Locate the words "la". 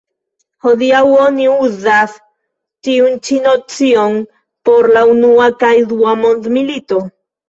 4.97-5.03